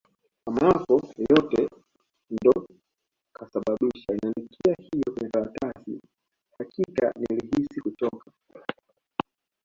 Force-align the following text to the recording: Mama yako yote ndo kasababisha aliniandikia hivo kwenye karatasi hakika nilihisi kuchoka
Mama 0.43 0.61
yako 0.67 0.93
yote 1.33 1.67
ndo 2.33 2.53
kasababisha 3.35 4.07
aliniandikia 4.11 4.73
hivo 4.77 5.11
kwenye 5.13 5.29
karatasi 5.29 6.01
hakika 6.57 7.13
nilihisi 7.19 7.81
kuchoka 7.81 8.31